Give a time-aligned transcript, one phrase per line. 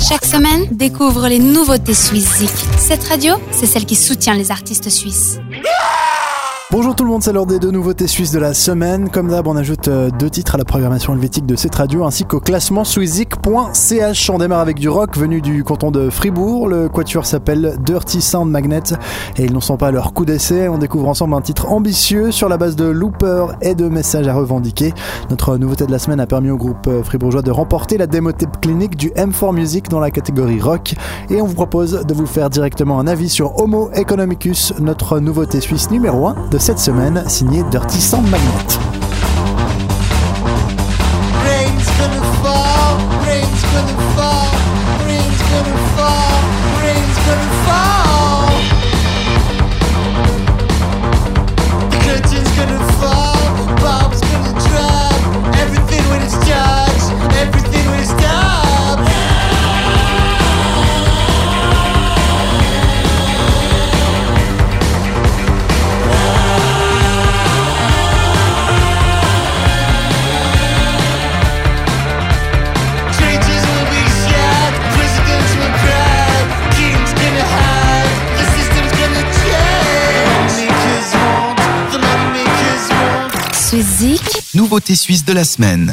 [0.00, 2.42] Chaque semaine, découvre les nouveautés suisses
[2.78, 5.38] Cette radio, c'est celle qui soutient les artistes suisses.
[6.72, 9.10] Bonjour tout le monde, c'est l'heure des deux nouveautés suisses de la semaine.
[9.10, 12.24] Comme d'hab, on ajoute euh, deux titres à la programmation helvétique de cette radio ainsi
[12.24, 14.30] qu'au classement swizik.ch.
[14.30, 16.68] On démarre avec du rock venu du canton de Fribourg.
[16.68, 18.84] Le quatuor s'appelle Dirty Sound Magnet
[19.36, 20.68] et ils n'en sont pas leur coup d'essai.
[20.68, 24.34] On découvre ensemble un titre ambitieux sur la base de looper et de messages à
[24.34, 24.94] revendiquer.
[25.28, 28.30] Notre nouveauté de la semaine a permis au groupe euh, fribourgeois de remporter la démo
[28.60, 30.94] clinique du M4 Music dans la catégorie rock
[31.30, 35.60] et on vous propose de vous faire directement un avis sur Homo Economicus, notre nouveauté
[35.60, 38.80] suisse numéro 1 de cette semaine, signé Dirty Sound Magnet.
[84.60, 85.90] Nouveauté suisse de la semaine.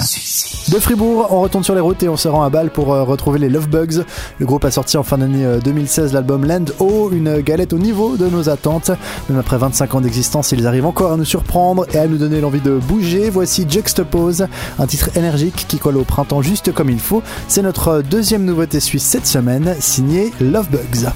[0.67, 3.03] De Fribourg, on retourne sur les routes et on se rend à Bâle pour euh,
[3.03, 4.03] retrouver les Love Bugs.
[4.39, 7.77] Le groupe a sorti en fin d'année 2016 euh, l'album Land O, une galette au
[7.77, 8.91] niveau de nos attentes.
[9.29, 12.41] Même après 25 ans d'existence, ils arrivent encore à nous surprendre et à nous donner
[12.41, 13.29] l'envie de bouger.
[13.29, 14.47] Voici Juxtapose,
[14.79, 17.23] un titre énergique qui colle au printemps juste comme il faut.
[17.47, 21.07] C'est notre deuxième nouveauté suisse cette semaine, signée Love Bugs.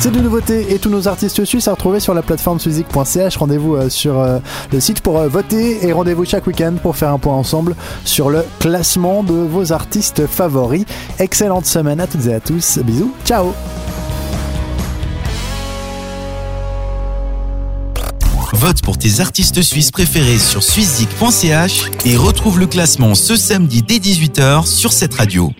[0.00, 3.36] C'est de nouveautés et tous nos artistes suisses à retrouver sur la plateforme suizik.ch.
[3.36, 4.38] Rendez-vous euh, sur euh,
[4.72, 8.30] le site pour euh, voter et rendez-vous chaque week-end pour faire un point ensemble sur
[8.30, 10.86] le classement de vos artistes favoris.
[11.18, 12.78] Excellente semaine à toutes et à tous.
[12.78, 13.12] Bisous.
[13.26, 13.52] Ciao.
[18.52, 23.98] Vote pour tes artistes suisses préférés sur suizik.ch et retrouve le classement ce samedi dès
[23.98, 25.52] 18h sur cette radio.